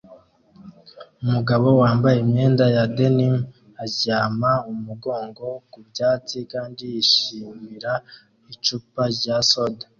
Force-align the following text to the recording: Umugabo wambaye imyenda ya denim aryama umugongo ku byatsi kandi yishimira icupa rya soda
Umugabo 1.23 1.67
wambaye 1.81 2.17
imyenda 2.23 2.65
ya 2.75 2.83
denim 2.97 3.35
aryama 3.83 4.51
umugongo 4.71 5.43
ku 5.71 5.79
byatsi 5.89 6.37
kandi 6.51 6.83
yishimira 6.93 7.91
icupa 8.53 9.01
rya 9.15 9.37
soda 9.49 9.85